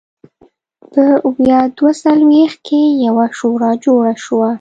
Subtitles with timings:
[0.93, 1.03] په
[1.37, 4.49] ویا دوه څلوېښت کې یوه شورا جوړه شوه.